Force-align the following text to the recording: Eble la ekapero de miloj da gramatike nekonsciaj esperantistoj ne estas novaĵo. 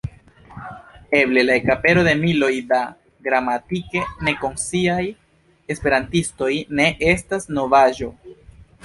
Eble 1.17 1.41
la 1.49 1.57
ekapero 1.59 2.05
de 2.07 2.13
miloj 2.21 2.49
da 2.71 2.79
gramatike 3.27 4.03
nekonsciaj 4.29 4.99
esperantistoj 5.75 6.51
ne 6.81 6.89
estas 7.13 7.47
novaĵo. 7.59 8.11